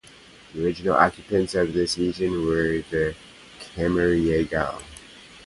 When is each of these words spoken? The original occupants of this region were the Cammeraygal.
The 0.55 0.65
original 0.65 0.95
occupants 0.95 1.53
of 1.53 1.73
this 1.73 1.95
region 1.95 2.43
were 2.47 2.83
the 2.89 3.13
Cammeraygal. 3.59 4.81